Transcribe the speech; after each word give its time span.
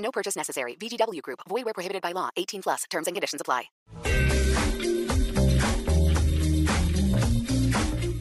No 0.00 0.10
purchase 0.10 0.36
necessary. 0.36 0.76
VGW 0.76 1.22
Group. 1.22 1.40
Void 1.48 1.64
where 1.64 1.74
prohibited 1.74 2.02
by 2.02 2.12
law. 2.12 2.30
18 2.36 2.62
plus. 2.62 2.84
Terms 2.90 3.06
and 3.06 3.14
conditions 3.14 3.40
apply. 3.40 3.70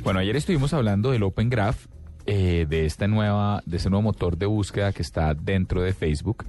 Bueno, 0.04 0.22
ayer 0.22 0.36
estuvimos 0.36 0.73
hablando 0.73 1.12
del 1.12 1.22
Open 1.22 1.50
Graph, 1.50 1.86
eh, 2.26 2.66
de 2.68 2.86
esta 2.86 3.08
nueva, 3.08 3.62
de 3.66 3.78
este 3.78 3.92
nuevo 3.92 4.02
motor 4.02 4.38
de 4.38 4.48
búsqueda 4.48 4.92
que 4.92 5.04
está 5.04 5.36
dentro 5.36 5.84
de 5.84 5.94
Facebook. 5.94 6.46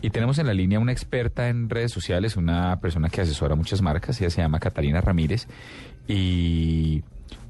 Y 0.00 0.10
tenemos 0.10 0.38
en 0.38 0.46
la 0.46 0.54
línea 0.54 0.78
una 0.78 0.92
experta 0.92 1.48
en 1.48 1.68
redes 1.68 1.92
sociales, 1.92 2.36
una 2.36 2.80
persona 2.80 3.10
que 3.10 3.20
asesora 3.20 3.56
muchas 3.56 3.82
marcas, 3.82 4.20
ella 4.20 4.30
se 4.30 4.40
llama 4.40 4.58
Catalina 4.58 5.00
Ramírez. 5.00 5.48
Y 6.08 7.02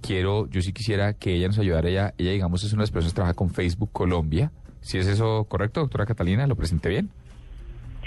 quiero, 0.03 0.49
yo 0.49 0.61
sí 0.61 0.73
quisiera 0.73 1.15
que 1.15 1.35
ella 1.35 1.47
nos 1.47 1.59
ayudara. 1.59 1.89
Ella, 1.89 2.15
ella 2.19 2.33
digamos, 2.33 2.65
es 2.65 2.73
una 2.73 2.81
de 2.81 2.85
las 2.85 2.91
personas 2.91 3.13
que 3.13 3.17
trabaja 3.17 3.35
con 3.35 3.51
Facebook 3.51 3.91
Colombia. 3.93 4.51
Si 4.85 4.99
es 4.99 5.07
eso 5.07 5.45
correcto, 5.49 5.81
doctora 5.81 6.05
Catalina, 6.05 6.47
¿lo 6.47 6.57
presenté 6.57 6.91
bien? 6.91 7.09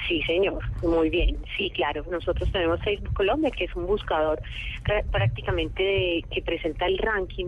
Sí, 0.08 0.22
señor, 0.24 0.60
muy 0.84 1.10
bien. 1.10 1.36
Sí, 1.58 1.70
claro. 1.72 2.06
Nosotros 2.10 2.50
tenemos 2.52 2.80
Facebook 2.82 3.14
Colombia, 3.14 3.50
que 3.52 3.66
es 3.66 3.76
un 3.76 3.88
buscador 3.88 4.40
pr- 4.86 5.04
prácticamente 5.12 5.82
de- 5.84 6.26
que 6.32 6.42
presenta 6.44 6.86
el 6.86 6.98
ranking 7.00 7.48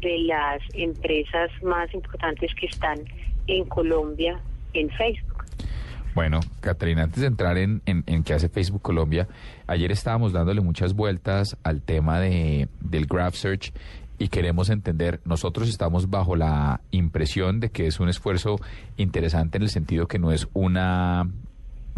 de 0.00 0.18
las 0.20 0.62
empresas 0.72 1.50
más 1.62 1.92
importantes 1.92 2.54
que 2.54 2.66
están 2.66 3.00
en 3.48 3.64
Colombia 3.64 4.38
en 4.72 4.88
Facebook. 4.90 5.44
Bueno, 6.14 6.40
Catalina, 6.60 7.02
antes 7.02 7.20
de 7.20 7.26
entrar 7.26 7.58
en, 7.58 7.82
en, 7.86 8.02
en 8.06 8.22
qué 8.24 8.34
hace 8.34 8.48
Facebook 8.48 8.82
Colombia, 8.82 9.28
ayer 9.66 9.90
estábamos 9.92 10.32
dándole 10.32 10.60
muchas 10.60 10.94
vueltas 10.94 11.56
al 11.64 11.82
tema 11.82 12.18
de, 12.20 12.68
del 12.80 13.06
Graph 13.06 13.34
Search 13.34 13.72
y 14.20 14.28
queremos 14.28 14.68
entender, 14.68 15.20
nosotros 15.24 15.66
estamos 15.70 16.10
bajo 16.10 16.36
la 16.36 16.82
impresión 16.90 17.58
de 17.58 17.70
que 17.70 17.86
es 17.86 18.00
un 18.00 18.10
esfuerzo 18.10 18.60
interesante 18.98 19.56
en 19.56 19.62
el 19.62 19.70
sentido 19.70 20.08
que 20.08 20.18
no 20.18 20.30
es 20.30 20.46
una 20.52 21.26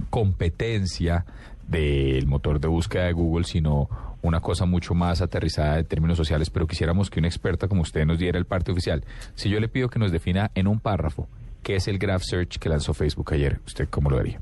competencia 0.08 1.26
del 1.66 2.28
motor 2.28 2.60
de 2.60 2.68
búsqueda 2.68 3.06
de 3.06 3.12
Google, 3.12 3.42
sino 3.44 3.88
una 4.22 4.38
cosa 4.38 4.66
mucho 4.66 4.94
más 4.94 5.20
aterrizada 5.20 5.80
en 5.80 5.84
términos 5.86 6.16
sociales, 6.16 6.48
pero 6.48 6.68
quisiéramos 6.68 7.10
que 7.10 7.18
una 7.18 7.26
experta 7.26 7.66
como 7.66 7.82
usted 7.82 8.06
nos 8.06 8.20
diera 8.20 8.38
el 8.38 8.44
parte 8.44 8.70
oficial. 8.70 9.04
Si 9.34 9.50
yo 9.50 9.58
le 9.58 9.66
pido 9.66 9.88
que 9.88 9.98
nos 9.98 10.12
defina 10.12 10.52
en 10.54 10.68
un 10.68 10.78
párrafo 10.78 11.26
qué 11.64 11.74
es 11.74 11.88
el 11.88 11.98
Graph 11.98 12.22
Search 12.22 12.58
que 12.58 12.68
lanzó 12.68 12.94
Facebook 12.94 13.34
ayer, 13.34 13.58
¿usted 13.66 13.88
cómo 13.88 14.10
lo 14.10 14.18
vería? 14.18 14.40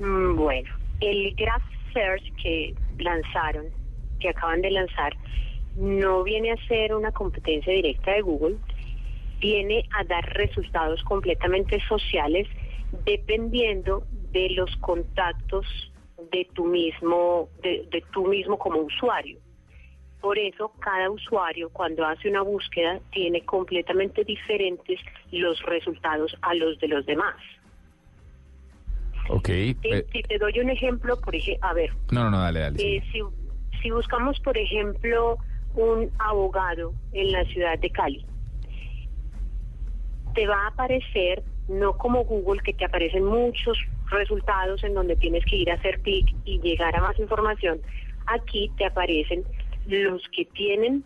Mm, 0.00 0.34
Bueno, 0.34 0.68
el 1.00 1.32
Graph 1.36 1.62
Search 1.92 2.24
que 2.42 2.74
lanzaron, 2.98 3.66
que 4.22 4.28
acaban 4.30 4.62
de 4.62 4.70
lanzar, 4.70 5.12
no 5.76 6.22
viene 6.22 6.52
a 6.52 6.66
ser 6.68 6.94
una 6.94 7.12
competencia 7.12 7.72
directa 7.72 8.12
de 8.12 8.22
Google, 8.22 8.56
viene 9.40 9.84
a 9.98 10.04
dar 10.04 10.24
resultados 10.34 11.02
completamente 11.02 11.80
sociales 11.88 12.46
dependiendo 13.04 14.04
de 14.30 14.50
los 14.50 14.74
contactos 14.76 15.66
de 16.30 16.46
tu 16.54 16.64
mismo, 16.64 17.48
de, 17.62 17.86
de 17.90 18.04
tú 18.12 18.26
mismo 18.26 18.58
como 18.58 18.80
usuario. 18.80 19.38
Por 20.20 20.38
eso 20.38 20.72
cada 20.78 21.10
usuario 21.10 21.68
cuando 21.70 22.06
hace 22.06 22.28
una 22.28 22.42
búsqueda 22.42 23.00
tiene 23.10 23.44
completamente 23.44 24.22
diferentes 24.22 25.00
los 25.32 25.60
resultados 25.62 26.36
a 26.42 26.54
los 26.54 26.78
de 26.78 26.88
los 26.88 27.04
demás. 27.04 27.34
Ok. 29.28 29.48
Si, 29.48 29.76
eh, 29.82 30.06
si 30.12 30.22
te 30.22 30.38
doy 30.38 30.60
un 30.60 30.70
ejemplo, 30.70 31.20
por 31.20 31.34
ejemplo, 31.34 31.68
a 31.68 31.74
ver, 31.74 31.90
no, 32.12 32.24
no, 32.24 32.30
no, 32.30 32.40
dale, 32.40 32.60
dale. 32.60 32.78
sí. 32.78 32.96
eh, 32.96 33.02
si, 33.10 33.20
si 33.82 33.90
buscamos, 33.90 34.38
por 34.40 34.56
ejemplo, 34.56 35.38
un 35.74 36.10
abogado 36.18 36.92
en 37.12 37.32
la 37.32 37.44
ciudad 37.46 37.78
de 37.78 37.90
Cali, 37.90 38.24
te 40.34 40.46
va 40.46 40.64
a 40.64 40.68
aparecer, 40.68 41.42
no 41.68 41.96
como 41.96 42.24
Google, 42.24 42.62
que 42.62 42.72
te 42.72 42.84
aparecen 42.84 43.24
muchos 43.24 43.78
resultados 44.10 44.82
en 44.84 44.94
donde 44.94 45.16
tienes 45.16 45.44
que 45.44 45.56
ir 45.56 45.70
a 45.70 45.74
hacer 45.74 46.00
clic 46.00 46.34
y 46.44 46.60
llegar 46.60 46.94
a 46.96 47.00
más 47.00 47.18
información. 47.18 47.80
Aquí 48.26 48.70
te 48.78 48.86
aparecen 48.86 49.44
los 49.86 50.22
que 50.28 50.44
tienen 50.44 51.04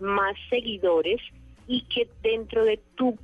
más 0.00 0.34
seguidores 0.48 1.20
y 1.66 1.82
que 1.82 2.08
dentro 2.22 2.64
de 2.64 2.80
tu 2.96 3.18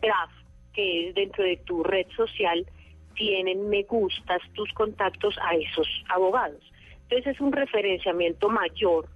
graph, 0.00 0.30
que 0.72 1.08
es 1.08 1.14
dentro 1.14 1.44
de 1.44 1.56
tu 1.58 1.82
red 1.82 2.06
social, 2.16 2.66
tienen 3.14 3.68
me 3.68 3.82
gustas 3.84 4.42
tus 4.54 4.72
contactos 4.74 5.36
a 5.42 5.54
esos 5.54 5.88
abogados. 6.08 6.62
Entonces 7.08 7.34
es 7.34 7.40
un 7.40 7.52
referenciamiento 7.52 8.48
mayor, 8.48 9.08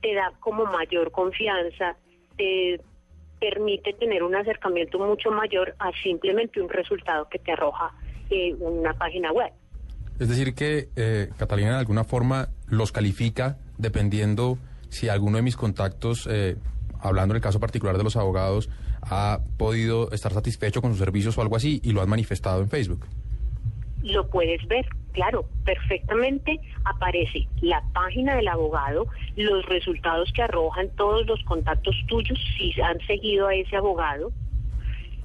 te 0.00 0.14
da 0.14 0.32
como 0.40 0.64
mayor 0.64 1.12
confianza, 1.12 1.96
te 2.36 2.80
permite 3.38 3.92
tener 3.94 4.22
un 4.22 4.34
acercamiento 4.34 4.98
mucho 4.98 5.30
mayor 5.30 5.74
a 5.78 5.90
simplemente 6.02 6.60
un 6.60 6.68
resultado 6.68 7.28
que 7.28 7.38
te 7.38 7.52
arroja 7.52 7.92
eh, 8.30 8.54
una 8.58 8.92
página 8.94 9.32
web. 9.32 9.52
Es 10.18 10.28
decir, 10.28 10.54
que 10.54 10.88
eh, 10.96 11.28
Catalina 11.36 11.72
de 11.72 11.78
alguna 11.78 12.04
forma 12.04 12.48
los 12.66 12.92
califica 12.92 13.58
dependiendo 13.78 14.58
si 14.88 15.08
alguno 15.08 15.38
de 15.38 15.42
mis 15.42 15.56
contactos, 15.56 16.28
eh, 16.30 16.56
hablando 17.00 17.34
en 17.34 17.36
el 17.36 17.42
caso 17.42 17.58
particular 17.58 17.96
de 17.96 18.04
los 18.04 18.16
abogados, 18.16 18.68
ha 19.02 19.40
podido 19.56 20.10
estar 20.12 20.32
satisfecho 20.32 20.80
con 20.80 20.90
sus 20.90 20.98
servicios 20.98 21.36
o 21.38 21.42
algo 21.42 21.56
así 21.56 21.80
y 21.82 21.92
lo 21.92 22.02
han 22.02 22.08
manifestado 22.08 22.62
en 22.62 22.68
Facebook. 22.68 23.06
lo 24.02 24.28
puedes 24.28 24.64
ver, 24.68 24.86
claro, 25.12 25.44
perfectamente 25.64 26.60
aparece 26.84 27.46
la 27.60 27.82
página 27.92 28.36
del 28.36 28.48
abogado, 28.48 29.06
los 29.36 29.64
resultados 29.66 30.32
que 30.32 30.42
arrojan 30.42 30.88
todos 30.96 31.26
los 31.26 31.42
contactos 31.44 31.94
tuyos 32.08 32.38
si 32.56 32.80
han 32.80 32.98
seguido 33.06 33.46
a 33.46 33.54
ese 33.54 33.76
abogado 33.76 34.32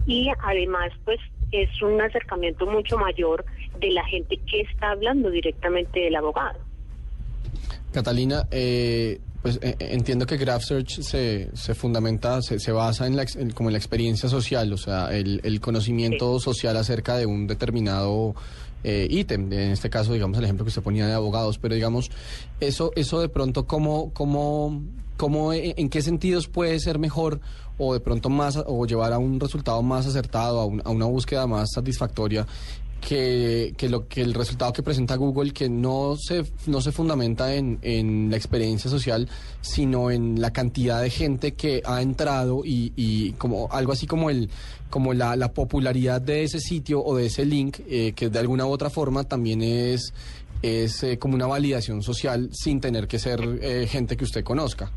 y 0.05 0.31
además 0.43 0.91
pues 1.05 1.19
es 1.51 1.81
un 1.81 1.99
acercamiento 2.01 2.65
mucho 2.65 2.97
mayor 2.97 3.45
de 3.79 3.91
la 3.91 4.03
gente 4.05 4.37
que 4.49 4.61
está 4.61 4.91
hablando 4.91 5.29
directamente 5.29 5.99
del 5.99 6.15
abogado. 6.15 6.59
Catalina, 7.91 8.47
eh, 8.51 9.19
pues 9.47 9.59
eh, 9.61 9.75
entiendo 9.79 10.25
que 10.25 10.35
Graph 10.35 10.63
Search 10.63 11.01
se, 11.01 11.49
se 11.53 11.73
fundamenta, 11.73 12.41
se, 12.41 12.59
se 12.59 12.71
basa 12.73 13.07
en 13.07 13.15
la, 13.15 13.25
en- 13.35 13.51
como 13.51 13.69
en 13.69 13.73
la 13.73 13.79
experiencia 13.79 14.27
social, 14.27 14.73
o 14.73 14.77
sea, 14.77 15.15
el, 15.15 15.39
el 15.43 15.61
conocimiento 15.61 16.39
social 16.39 16.75
acerca 16.75 17.15
de 17.15 17.25
un 17.25 17.47
determinado 17.47 18.35
eh, 18.83 19.07
ítem. 19.09 19.51
En 19.53 19.71
este 19.71 19.89
caso, 19.89 20.11
digamos, 20.13 20.37
el 20.37 20.43
ejemplo 20.43 20.65
que 20.65 20.69
usted 20.69 20.81
ponía 20.83 21.07
de 21.07 21.13
abogados, 21.13 21.57
pero 21.59 21.75
digamos, 21.75 22.09
eso, 22.59 22.91
eso 22.95 23.21
de 23.21 23.29
pronto, 23.29 23.65
¿cómo, 23.67 24.11
cómo, 24.13 24.81
cómo, 25.15 25.53
eh, 25.53 25.73
en 25.77 25.87
qué 25.89 26.01
sentidos 26.01 26.47
puede 26.49 26.77
ser 26.81 26.99
mejor 26.99 27.39
o 27.77 27.93
de 27.93 27.99
pronto 28.01 28.29
más, 28.29 28.57
o 28.65 28.85
llevar 28.85 29.13
a 29.13 29.17
un 29.17 29.39
resultado 29.39 29.81
más 29.81 30.05
acertado, 30.07 30.59
a, 30.59 30.65
un- 30.65 30.81
a 30.83 30.89
una 30.89 31.05
búsqueda 31.05 31.47
más 31.47 31.69
satisfactoria? 31.73 32.45
Que, 33.01 33.73
que 33.77 33.89
lo 33.89 34.07
que 34.07 34.21
el 34.21 34.33
resultado 34.33 34.73
que 34.73 34.83
presenta 34.83 35.15
Google 35.15 35.51
que 35.51 35.69
no 35.69 36.15
se 36.17 36.43
no 36.65 36.81
se 36.81 36.91
fundamenta 36.91 37.53
en, 37.53 37.79
en 37.81 38.29
la 38.29 38.37
experiencia 38.37 38.89
social 38.89 39.29
sino 39.61 40.11
en 40.11 40.41
la 40.41 40.51
cantidad 40.51 41.01
de 41.01 41.09
gente 41.09 41.53
que 41.53 41.81
ha 41.85 42.01
entrado 42.01 42.63
y, 42.65 42.93
y 42.95 43.31
como 43.33 43.69
algo 43.71 43.91
así 43.91 44.07
como 44.07 44.29
el 44.29 44.49
como 44.89 45.13
la, 45.13 45.35
la 45.35 45.53
popularidad 45.53 46.21
de 46.21 46.43
ese 46.43 46.59
sitio 46.59 47.03
o 47.03 47.15
de 47.15 47.27
ese 47.27 47.45
link 47.45 47.79
eh, 47.89 48.13
que 48.15 48.29
de 48.29 48.39
alguna 48.39 48.65
u 48.65 48.69
otra 48.69 48.89
forma 48.89 49.23
también 49.23 49.61
es 49.61 50.13
es 50.61 51.03
eh, 51.03 51.19
como 51.19 51.35
una 51.35 51.45
validación 51.45 52.01
social 52.01 52.49
sin 52.51 52.81
tener 52.81 53.07
que 53.07 53.19
ser 53.19 53.59
eh, 53.61 53.87
gente 53.87 54.17
que 54.17 54.23
usted 54.23 54.43
conozca 54.43 54.91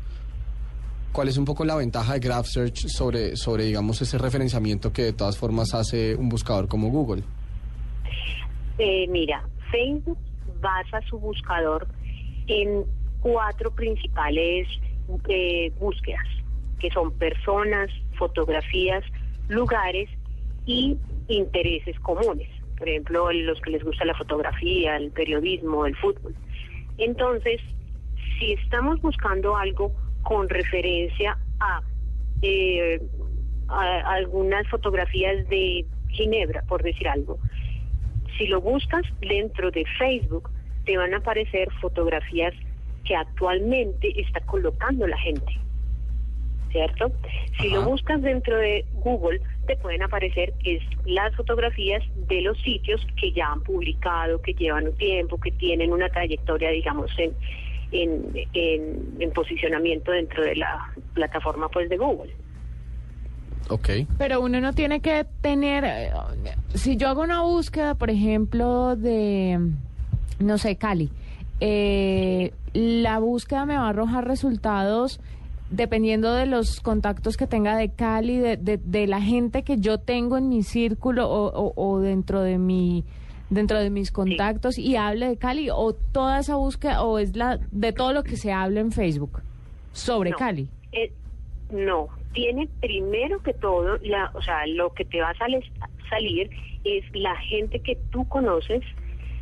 ¿Cuál 1.11 1.27
es 1.27 1.35
un 1.35 1.43
poco 1.43 1.65
la 1.65 1.75
ventaja 1.75 2.13
de 2.13 2.19
Graph 2.21 2.45
Search 2.45 2.87
sobre, 2.87 3.35
sobre, 3.35 3.65
digamos, 3.65 4.01
ese 4.01 4.17
referenciamiento 4.17 4.93
que 4.93 5.03
de 5.03 5.11
todas 5.11 5.37
formas 5.37 5.73
hace 5.73 6.15
un 6.15 6.29
buscador 6.29 6.69
como 6.69 6.89
Google? 6.89 7.23
Eh, 8.77 9.07
mira, 9.07 9.43
Facebook 9.71 10.17
basa 10.59 11.01
su 11.09 11.19
buscador 11.19 11.87
en 12.47 12.85
cuatro 13.21 13.71
principales 13.71 14.67
eh, 15.27 15.71
búsquedas, 15.79 16.27
que 16.79 16.89
son 16.89 17.11
personas, 17.17 17.89
fotografías, 18.17 19.03
lugares 19.47 20.09
y 20.65 20.97
intereses 21.27 21.99
comunes. 21.99 22.49
Por 22.77 22.89
ejemplo, 22.89 23.31
los 23.31 23.61
que 23.61 23.71
les 23.71 23.83
gusta 23.83 24.05
la 24.05 24.15
fotografía, 24.15 24.97
el 24.97 25.11
periodismo, 25.11 25.85
el 25.85 25.95
fútbol. 25.95 26.35
Entonces, 26.97 27.61
si 28.39 28.53
estamos 28.53 29.01
buscando 29.01 29.55
algo 29.55 29.91
con 30.23 30.49
referencia 30.49 31.37
a, 31.59 31.81
eh, 32.41 32.99
a 33.67 34.13
algunas 34.13 34.67
fotografías 34.67 35.47
de 35.49 35.85
Ginebra, 36.09 36.63
por 36.67 36.83
decir 36.83 37.07
algo. 37.07 37.39
Si 38.41 38.47
lo 38.47 38.59
buscas 38.59 39.03
dentro 39.19 39.69
de 39.69 39.85
Facebook, 39.99 40.49
te 40.85 40.97
van 40.97 41.13
a 41.13 41.17
aparecer 41.17 41.71
fotografías 41.79 42.55
que 43.05 43.15
actualmente 43.15 44.19
está 44.19 44.39
colocando 44.39 45.05
la 45.05 45.17
gente. 45.19 45.59
¿Cierto? 46.71 47.11
Si 47.59 47.69
lo 47.69 47.83
buscas 47.83 48.19
dentro 48.23 48.57
de 48.57 48.83
Google, 48.93 49.41
te 49.67 49.75
pueden 49.75 50.01
aparecer 50.01 50.55
es 50.63 50.81
las 51.05 51.35
fotografías 51.35 52.01
de 52.27 52.41
los 52.41 52.59
sitios 52.63 53.05
que 53.15 53.31
ya 53.31 53.51
han 53.51 53.61
publicado, 53.61 54.41
que 54.41 54.55
llevan 54.55 54.87
un 54.87 54.97
tiempo, 54.97 55.39
que 55.39 55.51
tienen 55.51 55.93
una 55.93 56.09
trayectoria, 56.09 56.71
digamos, 56.71 57.11
en, 57.19 57.33
en, 57.91 58.47
en, 58.53 59.17
en 59.19 59.31
posicionamiento 59.33 60.13
dentro 60.13 60.43
de 60.43 60.55
la 60.55 60.91
plataforma 61.13 61.69
pues 61.69 61.89
de 61.89 61.97
Google. 61.97 62.33
Ok. 63.69 63.89
Pero 64.17 64.41
uno 64.41 64.59
no 64.59 64.73
tiene 64.73 64.99
que 64.99 65.25
tener, 65.41 65.83
eh, 65.85 66.11
si 66.73 66.97
yo 66.97 67.07
hago 67.09 67.21
una 67.21 67.41
búsqueda, 67.43 67.95
por 67.95 68.09
ejemplo, 68.09 68.95
de, 68.95 69.59
no 70.39 70.57
sé, 70.57 70.75
Cali, 70.75 71.09
eh, 71.61 72.53
la 72.73 73.19
búsqueda 73.19 73.65
me 73.65 73.75
va 73.77 73.85
a 73.85 73.89
arrojar 73.89 74.27
resultados 74.27 75.19
dependiendo 75.69 76.33
de 76.33 76.45
los 76.47 76.81
contactos 76.81 77.37
que 77.37 77.47
tenga 77.47 77.77
de 77.77 77.89
Cali, 77.89 78.37
de, 78.37 78.57
de, 78.57 78.77
de 78.77 79.07
la 79.07 79.21
gente 79.21 79.63
que 79.63 79.77
yo 79.77 79.99
tengo 79.99 80.37
en 80.37 80.49
mi 80.49 80.63
círculo 80.63 81.29
o, 81.29 81.47
o- 81.47 81.73
o 81.75 81.99
dentro 81.99 82.41
de 82.41 82.57
mi 82.57 83.05
dentro 83.49 83.79
de 83.79 83.89
mis 83.89 84.11
contactos 84.11 84.77
y 84.77 84.95
hable 84.95 85.27
de 85.27 85.35
Cali 85.37 85.69
o 85.69 85.93
toda 85.93 86.39
esa 86.39 86.55
búsqueda 86.55 87.03
o 87.03 87.19
es 87.19 87.35
la 87.35 87.59
de 87.71 87.91
todo 87.93 88.13
lo 88.13 88.23
que 88.23 88.37
se 88.37 88.51
habla 88.53 88.79
en 88.79 88.91
Facebook 88.93 89.41
sobre 89.91 90.29
No. 90.31 90.37
Cali. 90.37 90.69
Eh, 90.93 91.11
no, 91.69 92.07
tiene 92.33 92.69
primero 92.79 93.41
que 93.41 93.53
todo, 93.53 93.97
la, 94.01 94.31
o 94.33 94.41
sea, 94.41 94.65
lo 94.67 94.93
que 94.93 95.05
te 95.05 95.21
va 95.21 95.29
a 95.29 95.35
sales- 95.35 95.65
salir 96.09 96.49
es 96.83 97.03
la 97.13 97.35
gente 97.37 97.79
que 97.79 97.97
tú 98.11 98.27
conoces 98.27 98.81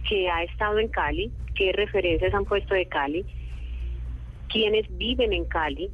que 0.07 0.29
ha 0.29 0.43
estado 0.43 0.79
en 0.79 0.87
Cali, 0.87 1.31
qué 1.55 1.71
referencias 1.71 2.33
han 2.33 2.45
puesto 2.45 2.73
de 2.73 2.87
Cali, 2.87 3.25
quienes 4.49 4.85
viven 4.97 5.33
en 5.33 5.45
Cali. 5.45 5.89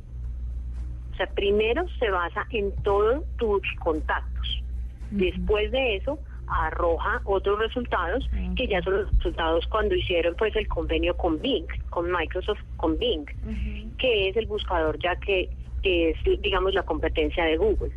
O 1.13 1.15
sea, 1.17 1.27
primero 1.27 1.85
se 1.99 2.09
basa 2.09 2.45
en 2.51 2.71
todos 2.83 3.23
tus 3.37 3.61
contactos. 3.79 4.63
Después 5.11 5.71
de 5.71 5.97
eso 5.97 6.19
arroja 6.47 7.21
otros 7.25 7.59
resultados 7.59 8.29
que 8.55 8.67
ya 8.67 8.81
son 8.81 8.93
los 8.97 9.11
resultados 9.17 9.65
cuando 9.67 9.95
hicieron 9.95 10.35
pues 10.37 10.55
el 10.55 10.67
convenio 10.67 11.15
con 11.17 11.39
Bing, 11.41 11.65
con 11.89 12.11
Microsoft, 12.11 12.59
con 12.77 12.97
Bing, 12.97 13.25
que 13.97 14.29
es 14.29 14.37
el 14.37 14.45
buscador 14.47 14.97
ya 14.99 15.15
que, 15.17 15.49
que 15.81 16.11
es 16.11 16.41
digamos 16.41 16.73
la 16.73 16.83
competencia 16.83 17.43
de 17.45 17.57
Google. 17.57 17.91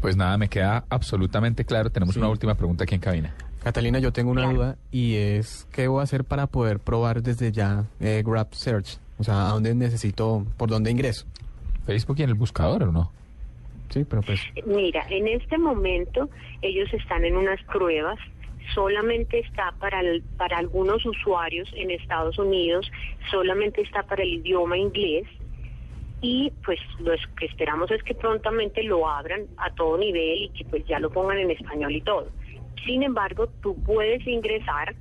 Pues 0.00 0.16
nada, 0.16 0.36
me 0.38 0.48
queda 0.48 0.84
absolutamente 0.90 1.64
claro. 1.64 1.90
Tenemos 1.90 2.14
Sí. 2.14 2.20
una 2.20 2.28
última 2.28 2.54
pregunta 2.54 2.84
aquí 2.84 2.94
en 2.94 3.00
cabina. 3.00 3.34
Catalina, 3.62 3.98
yo 3.98 4.12
tengo 4.12 4.30
una 4.30 4.42
Claro. 4.42 4.56
duda 4.56 4.76
y 4.92 5.16
es, 5.16 5.66
¿qué 5.72 5.88
voy 5.88 6.00
a 6.00 6.04
hacer 6.04 6.24
para 6.24 6.46
poder 6.46 6.78
probar 6.78 7.22
desde 7.22 7.50
ya 7.50 7.84
eh, 8.00 8.22
Grab 8.24 8.54
Search? 8.54 8.98
O 9.18 9.24
sea, 9.24 9.48
¿a 9.48 9.52
dónde 9.52 9.74
necesito, 9.74 10.46
por 10.56 10.68
dónde 10.68 10.90
ingreso? 10.90 11.26
Facebook 11.86 12.16
y 12.18 12.22
en 12.22 12.28
el 12.28 12.34
buscador, 12.34 12.82
¿o 12.84 12.92
no? 12.92 13.10
Sí, 13.90 14.04
pues... 14.04 14.40
Mira, 14.66 15.06
en 15.10 15.28
este 15.28 15.58
momento 15.58 16.28
ellos 16.62 16.92
están 16.92 17.24
en 17.24 17.36
unas 17.36 17.62
pruebas. 17.64 18.18
Solamente 18.74 19.40
está 19.40 19.72
para, 19.78 20.00
para 20.36 20.58
algunos 20.58 21.04
usuarios 21.06 21.68
en 21.76 21.92
Estados 21.92 22.36
Unidos, 22.36 22.90
solamente 23.30 23.80
está 23.82 24.02
para 24.02 24.24
el 24.24 24.34
idioma 24.34 24.76
inglés 24.76 25.26
y 26.20 26.52
pues 26.64 26.80
lo 26.98 27.12
que 27.38 27.46
esperamos 27.46 27.90
es 27.90 28.02
que 28.02 28.14
prontamente 28.14 28.82
lo 28.82 29.08
abran 29.08 29.46
a 29.58 29.70
todo 29.70 29.98
nivel 29.98 30.42
y 30.42 30.48
que 30.48 30.64
pues 30.64 30.84
ya 30.86 30.98
lo 30.98 31.10
pongan 31.10 31.38
en 31.38 31.50
español 31.52 31.94
y 31.94 32.00
todo. 32.00 32.28
Sin 32.84 33.02
embargo, 33.02 33.48
tú 33.62 33.80
puedes 33.84 34.26
ingresar 34.26 34.94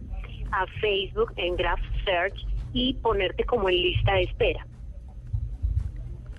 a 0.51 0.65
Facebook 0.79 1.33
en 1.37 1.55
Graph 1.55 1.81
Search 2.03 2.45
y 2.73 2.93
ponerte 2.95 3.43
como 3.45 3.69
en 3.69 3.75
lista 3.75 4.13
de 4.13 4.23
espera. 4.23 4.67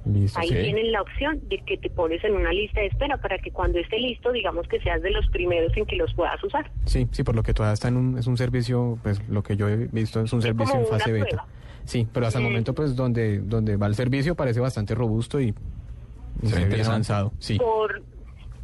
Listo. 0.07 0.39
Ahí 0.39 0.49
Sí. 0.49 0.55
tienen 0.55 0.93
la 0.93 1.03
opción 1.03 1.41
de 1.49 1.59
que 1.59 1.77
te 1.79 1.91
pones 1.91 2.23
en 2.25 2.35
una 2.35 2.53
lista 2.53 2.81
de 2.81 2.87
espera 2.87 3.17
para 3.17 3.39
que 3.39 3.51
cuando 3.51 3.79
esté 3.79 3.99
listo, 3.99 4.31
digamos 4.31 4.69
que 4.69 4.81
seas 4.81 5.03
de 5.03 5.11
los 5.11 5.27
primeros 5.31 5.77
en 5.77 5.85
que 5.87 5.97
los 5.97 6.15
puedas 6.15 6.43
usar. 6.45 6.71
Sí, 6.85 7.09
sí, 7.11 7.25
por 7.25 7.35
lo 7.35 7.43
que 7.43 7.53
todavía 7.53 7.75
está 7.75 7.89
en 7.89 7.97
un, 7.97 8.19
es 8.19 8.27
un 8.29 8.37
servicio, 8.37 8.99
pues 9.03 9.21
lo 9.29 9.43
que 9.43 9.57
yo 9.57 9.69
he 9.69 9.89
visto 9.89 10.21
es 10.21 10.33
un 10.33 10.41
Sí, 10.43 10.49
servicio 10.49 10.73
como 10.75 10.85
en 10.85 10.91
fase 10.91 11.11
una 11.11 11.25
beta. 11.25 11.27
prueba. 11.29 11.47
Sí, 11.85 12.07
pero 12.13 12.27
hasta 12.27 12.39
el 12.39 12.45
momento 12.45 12.75
pues 12.75 12.95
donde, 12.97 13.39
donde 13.41 13.77
va 13.77 13.87
el 13.87 13.95
servicio 13.95 14.35
parece 14.35 14.61
bastante 14.61 14.95
robusto 14.95 15.41
y, 15.41 15.55
y 16.43 16.47
Se 16.47 16.65
ve 16.67 16.83
avanzado. 16.83 17.33
Sí. 17.39 17.59
Por 17.59 18.03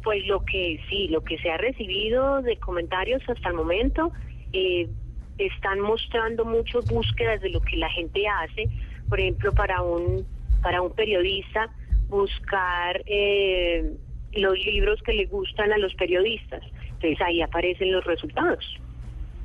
pues 0.03 0.25
lo 0.27 0.43
que 0.43 0.79
sí, 0.89 1.07
lo 1.07 1.21
que 1.23 1.37
se 1.39 1.49
ha 1.49 1.57
recibido 1.57 2.41
de 2.41 2.57
comentarios 2.57 3.21
hasta 3.29 3.47
el 3.49 3.55
momento, 3.55 4.11
eh, 4.51 4.89
están 5.37 5.79
mostrando 5.79 6.43
muchas 6.45 6.85
búsquedas 6.85 7.41
de 7.41 7.49
lo 7.49 7.61
que 7.61 7.77
la 7.77 7.89
gente 7.89 8.23
hace. 8.27 8.67
Por 9.09 9.19
ejemplo, 9.21 9.53
para 9.53 9.81
un 9.81 10.25
para 10.63 10.81
un 10.81 10.91
periodista 10.93 11.69
buscar 12.07 13.03
eh, 13.05 13.93
los 14.33 14.57
libros 14.65 14.99
que 15.03 15.13
le 15.13 15.25
gustan 15.25 15.71
a 15.71 15.77
los 15.77 15.93
periodistas. 15.95 16.63
Entonces 16.85 17.21
ahí 17.21 17.41
aparecen 17.41 17.91
los 17.91 18.03
resultados. 18.05 18.65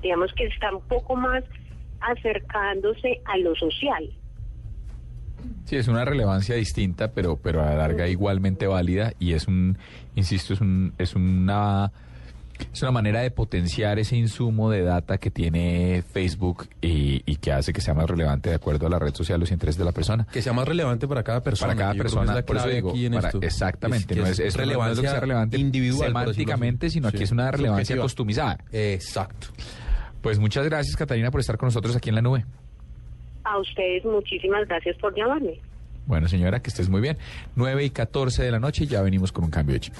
Digamos 0.02 0.32
que 0.34 0.46
está 0.46 0.74
un 0.74 0.82
poco 0.82 1.16
más 1.16 1.44
acercándose 2.00 3.20
a 3.24 3.36
lo 3.38 3.54
social. 3.56 4.08
Sí, 5.64 5.76
es 5.76 5.88
una 5.88 6.04
relevancia 6.04 6.54
distinta, 6.54 7.12
pero, 7.12 7.36
pero 7.36 7.62
a 7.62 7.66
la 7.66 7.76
larga 7.76 8.08
igualmente 8.08 8.66
válida 8.66 9.12
y 9.18 9.34
es 9.34 9.46
un, 9.48 9.76
insisto, 10.14 10.54
es 10.54 10.60
un, 10.60 10.94
es 10.98 11.14
una, 11.14 11.92
es 12.72 12.82
una 12.82 12.90
manera 12.90 13.20
de 13.20 13.30
potenciar 13.30 13.98
ese 13.98 14.16
insumo 14.16 14.70
de 14.70 14.82
data 14.82 15.18
que 15.18 15.30
tiene 15.30 16.02
Facebook 16.12 16.68
y, 16.80 17.22
y 17.26 17.36
que 17.36 17.52
hace 17.52 17.72
que 17.72 17.80
sea 17.80 17.94
más 17.94 18.08
relevante 18.08 18.48
de 18.50 18.56
acuerdo 18.56 18.86
a 18.86 18.90
la 18.90 18.98
red 18.98 19.14
social, 19.14 19.38
los 19.40 19.50
intereses 19.50 19.78
de 19.78 19.84
la 19.84 19.92
persona. 19.92 20.26
Que 20.32 20.42
sea 20.42 20.52
más 20.52 20.66
relevante 20.68 21.06
para 21.08 21.22
cada 21.22 21.42
persona. 21.42 21.72
Para 21.72 21.78
cada 21.80 21.94
Yo 21.94 21.98
persona, 22.02 22.32
es 22.32 22.36
la 22.36 22.42
por 22.46 22.56
eso 22.56 22.68
digo, 22.68 22.90
aquí 22.90 23.06
en 23.06 23.12
para- 23.14 23.28
esto. 23.28 23.40
exactamente, 23.42 24.14
que 24.14 24.20
no 24.20 24.26
es, 24.26 24.38
es 24.38 24.54
relevancia 24.56 24.86
no 24.86 24.92
es 24.92 24.96
lo 24.98 25.02
que 25.02 25.08
sea 25.08 25.20
relevante 25.20 25.56
individual, 25.58 26.08
semánticamente, 26.08 26.90
sino 26.90 27.08
aquí 27.08 27.18
Sí. 27.18 27.24
es 27.24 27.32
una 27.32 27.50
relevancia 27.50 27.84
Subjetiva. 27.96 28.02
customizada. 28.04 28.58
Exacto. 28.72 29.48
Pues 30.22 30.38
muchas 30.38 30.64
gracias, 30.64 30.96
Catalina, 30.96 31.30
por 31.30 31.40
estar 31.40 31.56
con 31.58 31.68
nosotros 31.68 31.94
aquí 31.96 32.08
en 32.08 32.14
la 32.16 32.22
nube. 32.22 32.44
A 33.44 33.58
ustedes 33.58 34.04
muchísimas 34.04 34.66
gracias 34.68 34.96
por 34.98 35.14
llamarme. 35.16 35.60
Bueno, 36.06 36.26
señora, 36.28 36.60
que 36.60 36.70
estés 36.70 36.88
muy 36.88 37.00
bien. 37.00 37.18
9 37.54 37.84
y 37.84 37.90
14 37.90 38.42
de 38.42 38.50
la 38.50 38.58
noche 38.58 38.84
y 38.84 38.86
ya 38.88 39.00
venimos 39.02 39.30
con 39.30 39.44
un 39.44 39.50
cambio 39.50 39.74
de 39.74 39.80
chip. 39.80 39.94